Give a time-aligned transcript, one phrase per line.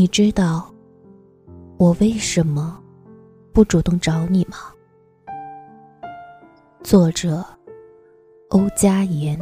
[0.00, 0.74] 你知道
[1.76, 2.82] 我为什么
[3.52, 4.56] 不主动找你吗？
[6.82, 7.44] 作者：
[8.48, 9.38] 欧嘉言。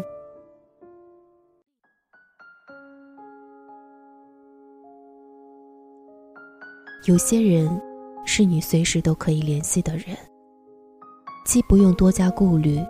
[7.06, 7.70] 有些人
[8.26, 10.06] 是你随时都可以联系的人，
[11.46, 12.84] 既不用多加顾虑，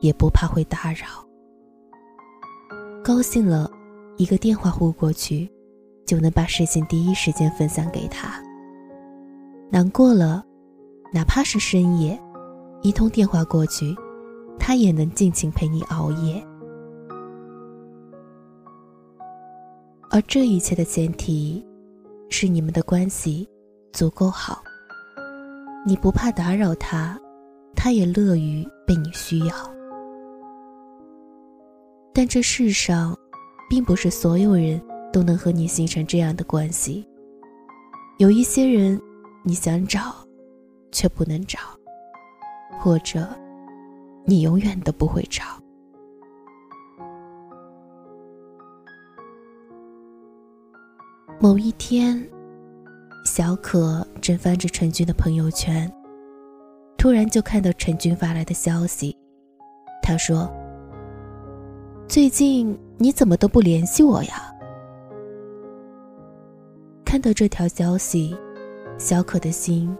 [0.00, 1.06] 也不怕会打扰。
[3.04, 3.70] 高兴了，
[4.16, 5.46] 一个电话呼过去。
[6.06, 8.40] 就能把事情第一时间分享给他。
[9.68, 10.44] 难过了，
[11.12, 12.18] 哪怕是深夜，
[12.82, 13.94] 一通电话过去，
[14.58, 16.42] 他也能尽情陪你熬夜。
[20.08, 21.66] 而这一切的前提，
[22.30, 23.46] 是你们的关系
[23.92, 24.62] 足够好。
[25.84, 27.18] 你不怕打扰他，
[27.74, 29.54] 他也乐于被你需要。
[32.14, 33.16] 但这世上，
[33.68, 34.80] 并不是所有人。
[35.16, 37.08] 都能和你形成这样的关系。
[38.18, 39.00] 有一些人，
[39.42, 40.14] 你想找，
[40.92, 41.58] 却不能找，
[42.78, 43.26] 或者，
[44.26, 45.42] 你永远都不会找。
[51.40, 52.22] 某一天，
[53.24, 55.90] 小可正翻着陈俊的朋友圈，
[56.98, 59.16] 突然就看到陈俊发来的消息。
[60.02, 60.46] 他说
[62.06, 64.52] ：“最近你怎么都不联系我呀？”
[67.16, 68.36] 看到这条消息，
[68.98, 69.96] 小可的心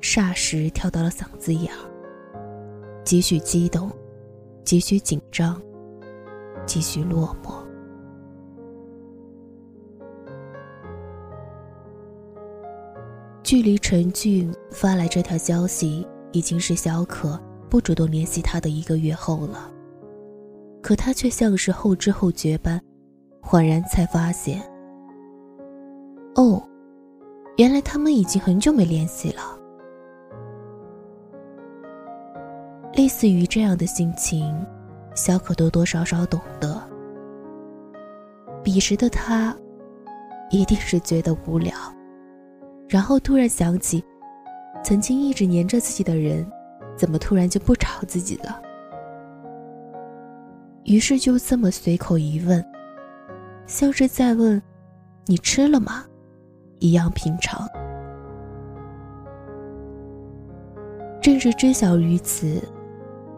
[0.00, 3.90] 霎时跳到了嗓子眼儿，几许激动，
[4.64, 5.60] 几许紧张，
[6.64, 7.62] 几许落寞。
[13.42, 19.70] 距离陈俊发来这条消息，已经是小可不主动联系他的一个月后了，
[20.82, 22.80] 可他却像是后知后觉般，
[23.42, 24.66] 恍然才发现。
[26.36, 26.62] 哦，
[27.56, 29.58] 原来他们已经很久没联系了。
[32.92, 34.54] 类似于这样的心情，
[35.14, 36.78] 小可多多少少懂得。
[38.62, 39.56] 彼时的他，
[40.50, 41.74] 一定是觉得无聊，
[42.86, 44.04] 然后突然想起，
[44.84, 46.46] 曾经一直黏着自己的人，
[46.96, 48.60] 怎么突然就不找自己了？
[50.84, 52.62] 于是就这么随口一问，
[53.66, 54.60] 像是在问
[55.24, 56.04] ：“你吃了吗？”
[56.78, 57.66] 一样平常。
[61.20, 62.62] 正是知晓于此，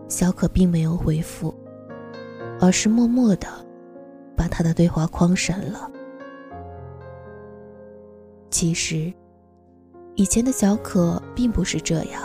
[0.09, 1.55] 小可并没有回复，
[2.61, 3.49] 而是默默的
[4.37, 5.91] 把他的对话框删了。
[8.51, 9.13] 其实，
[10.17, 12.23] 以前的小可并不是这样。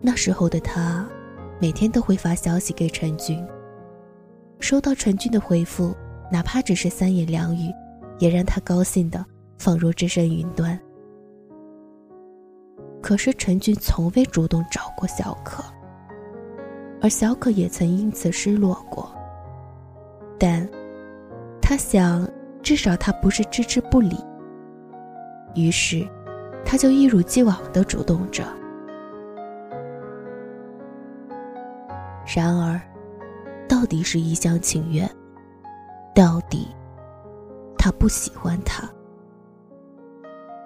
[0.00, 1.06] 那时候的他，
[1.60, 3.46] 每天都会发消息给陈俊，
[4.58, 5.94] 收到陈俊的回复，
[6.32, 7.70] 哪怕只是三言两语，
[8.18, 9.24] 也让他高兴的。
[9.60, 10.80] 仿若置身云端。
[13.02, 15.62] 可是陈俊从未主动找过小可，
[17.02, 19.14] 而小可也曾因此失落过。
[20.38, 20.66] 但，
[21.60, 22.26] 他想，
[22.62, 24.16] 至少他不是置之不理。
[25.54, 26.08] 于是，
[26.64, 28.42] 他就一如既往的主动着。
[32.34, 32.80] 然而，
[33.68, 35.06] 到底是一厢情愿，
[36.14, 36.66] 到底，
[37.76, 38.88] 他不喜欢他。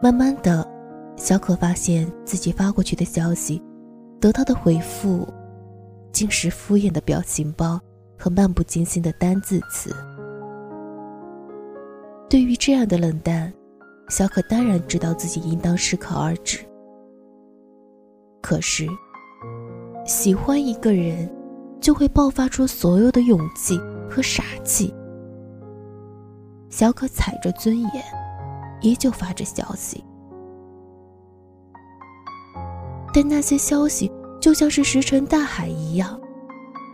[0.05, 0.69] 慢慢的，
[1.17, 3.63] 小可发现自己发过去的消息，
[4.21, 5.27] 得到的回复，
[6.13, 7.81] 竟是敷衍的表情包
[8.19, 9.97] 和漫不经心的单字词。
[12.29, 13.51] 对于这样的冷淡，
[14.11, 16.59] 小可当然知道自己应当适可而止。
[18.43, 18.87] 可是，
[20.05, 21.27] 喜欢一个人，
[21.81, 24.93] 就会爆发出所有的勇气和傻气。
[26.69, 28.24] 小可踩着尊严。
[28.85, 30.05] 依旧发着消息，
[33.15, 36.21] 但那些消息就像是石沉大海一样，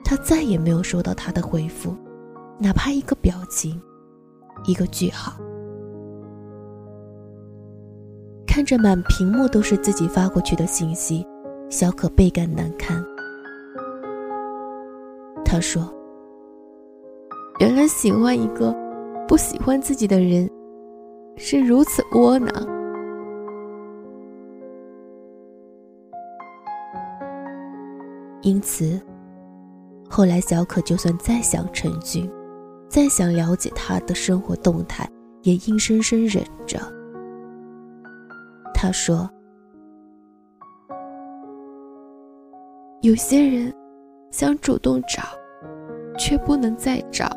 [0.05, 1.93] 他再也没有收到他的回复，
[2.61, 3.83] 哪怕一个表情，
[4.67, 5.33] 一个句号。
[8.47, 11.27] 看着满屏幕都是自己发过去的信息，
[11.69, 13.05] 小可倍感难堪。
[15.45, 15.93] 他说
[17.59, 18.73] ：“原来喜欢一个
[19.27, 20.49] 不喜欢自己的人。”
[21.53, 22.49] 是如此窝囊，
[28.43, 29.01] 因此，
[30.09, 32.31] 后来小可就算再想陈俊，
[32.89, 35.11] 再想了解他的生活动态，
[35.43, 36.79] 也硬生生忍着。
[38.73, 39.29] 他说
[43.03, 43.75] ：“有些人
[44.31, 45.25] 想主动找，
[46.17, 47.29] 却不能再找，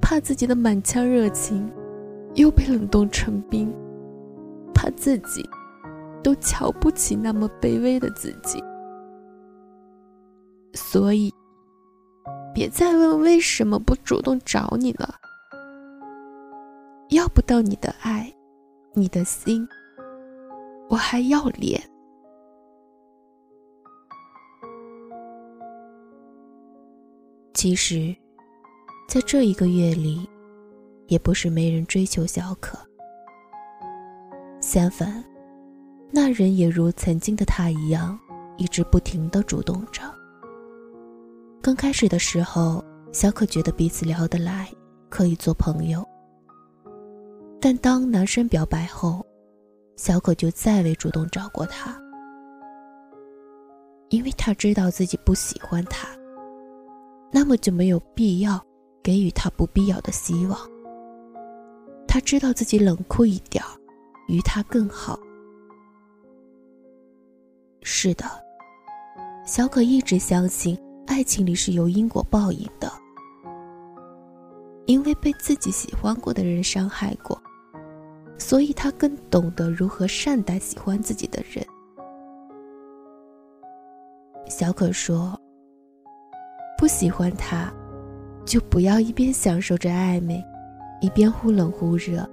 [0.00, 1.72] 怕自己的满腔热情。”
[2.34, 3.72] 又被冷冻成冰，
[4.74, 5.48] 怕自己
[6.22, 8.62] 都瞧不起那么卑微的自己。
[10.74, 11.32] 所以，
[12.54, 15.14] 别再问为什么不主动找你了。
[17.10, 18.32] 要不到你的爱，
[18.94, 19.68] 你的心，
[20.88, 21.78] 我还要脸。
[27.52, 28.16] 其实，
[29.06, 30.26] 在这一个月里，
[31.12, 32.78] 也不是没人追求小可。
[34.62, 35.22] 相反，
[36.10, 38.18] 那人也如曾经的他一样，
[38.56, 40.02] 一直不停的主动着。
[41.60, 42.82] 刚开始的时候，
[43.12, 44.66] 小可觉得彼此聊得来，
[45.10, 46.02] 可以做朋友。
[47.60, 49.22] 但当男生表白后，
[49.96, 51.94] 小可就再未主动找过他，
[54.08, 56.08] 因为他知道自己不喜欢他，
[57.30, 58.58] 那么就没有必要
[59.02, 60.58] 给予他不必要的希望。
[62.12, 63.64] 他知道自己冷酷一点，
[64.28, 65.18] 于他更好。
[67.80, 68.26] 是的，
[69.46, 72.92] 小可一直相信爱情里是有因果报应的，
[74.84, 77.42] 因为被自己喜欢过的人伤害过。
[78.36, 81.64] 所以他更懂得如何善待喜欢自己的人。
[84.50, 85.34] 小可说
[86.76, 87.72] ：“不喜欢他，
[88.44, 90.44] 就不要一边享受着暧昧，
[91.02, 92.26] 一边忽冷忽热，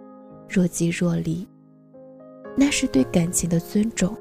[0.48, 1.46] 若即若离。
[2.56, 4.16] 那是对感情的尊重，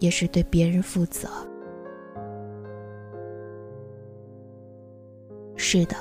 [0.00, 1.28] 也是对别人负责。”
[5.54, 5.94] 是的，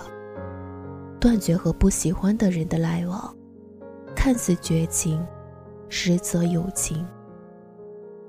[1.19, 3.31] 断绝和不喜欢的人的来往。
[4.15, 5.23] 看似绝情，
[5.88, 7.06] 实则有情。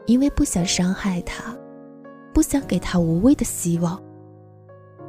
[0.05, 1.57] 因为不想伤害他，
[2.35, 3.99] 不想给他无谓的希望，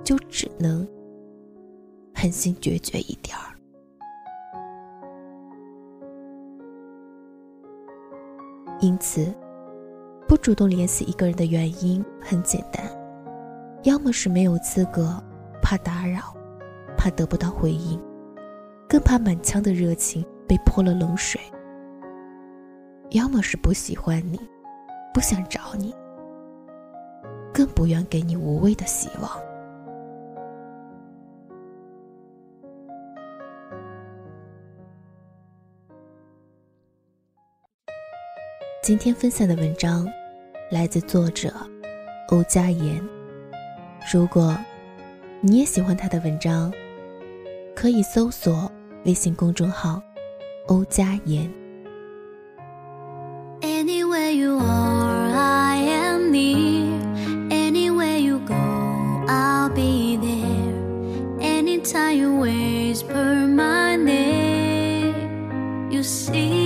[0.01, 0.87] 就只能
[2.15, 3.58] 狠心决绝一点儿。
[8.79, 9.33] 因此，
[10.27, 12.83] 不主动联系一个人的原因很简单：
[13.83, 15.21] 要么是没有资格，
[15.61, 16.33] 怕打扰，
[16.97, 18.01] 怕得不到回应，
[18.87, 20.25] 更怕满腔的热情。
[20.47, 21.39] 被泼了冷水，
[23.11, 24.39] 要么是不喜欢你，
[25.13, 25.93] 不想找你，
[27.53, 29.29] 更不愿给你无谓的希望。
[38.89, 40.07] 今天分享的文章
[40.71, 41.53] 来自作者
[42.29, 42.99] 欧佳言。
[44.11, 44.57] 如果
[45.41, 46.73] 你也喜欢他的文章，
[47.75, 48.67] 可以搜索
[49.05, 50.01] 微信公众号。
[50.69, 51.47] 欧佳言。
[53.61, 56.99] Anywhere you are, I am near.
[57.51, 58.55] Anywhere you go,
[59.27, 61.47] I'll be there.
[61.47, 65.13] Anytime you whisper my name,
[65.91, 66.58] you see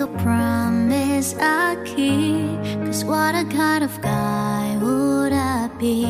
[0.00, 2.84] I promise I keep.
[2.84, 6.04] Cause what a kind of guy would I be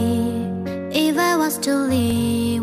[0.91, 2.56] if I was to leave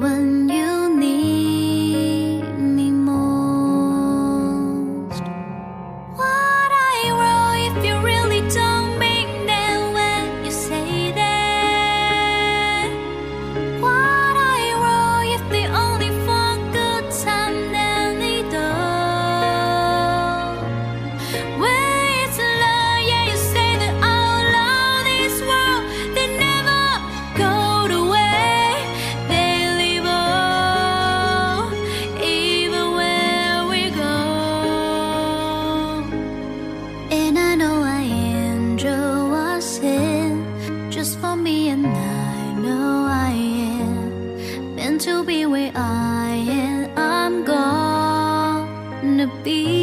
[45.26, 46.92] be where I am.
[46.98, 49.83] I'm gonna be.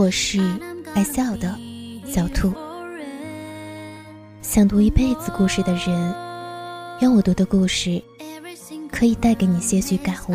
[0.00, 0.40] 我是
[0.94, 1.54] 爱笑的
[2.06, 2.50] 小兔。
[4.40, 6.14] 想读一辈子故事的人，
[7.02, 8.02] 愿我读的故事
[8.90, 10.34] 可以带给你些许感悟、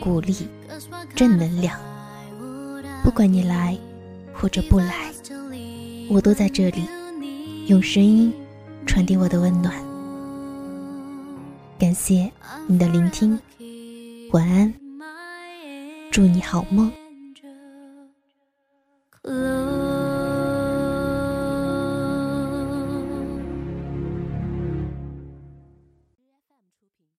[0.00, 0.34] 鼓励、
[1.14, 1.78] 正能量。
[3.04, 3.78] 不管你来
[4.34, 5.12] 或者不来，
[6.10, 6.88] 我都在这里，
[7.68, 8.34] 用声音
[8.84, 9.72] 传递我的温暖。
[11.78, 12.28] 感谢
[12.66, 13.38] 你的聆听，
[14.32, 14.74] 晚安，
[16.10, 16.90] 祝你好梦。